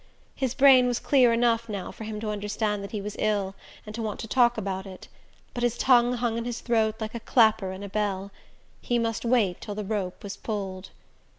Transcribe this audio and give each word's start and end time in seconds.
His 0.33 0.55
brain 0.55 0.87
was 0.87 0.97
clear 0.97 1.31
enough 1.31 1.69
now 1.69 1.91
for 1.91 2.05
him 2.05 2.19
to 2.21 2.31
understand 2.31 2.83
that 2.83 2.89
he 2.89 2.99
was 3.01 3.15
ill, 3.19 3.53
and 3.85 3.93
to 3.93 4.01
want 4.01 4.19
to 4.21 4.27
talk 4.27 4.57
about 4.57 4.87
it; 4.87 5.07
but 5.53 5.61
his 5.61 5.77
tongue 5.77 6.13
hung 6.13 6.39
in 6.39 6.45
his 6.45 6.59
throat 6.61 6.95
like 6.99 7.13
a 7.13 7.19
clapper 7.19 7.71
in 7.71 7.83
a 7.83 7.87
bell. 7.89 8.31
He 8.81 8.97
must 8.97 9.25
wait 9.25 9.61
till 9.61 9.75
the 9.75 9.85
rope 9.85 10.23
was 10.23 10.37
pulled... 10.37 10.89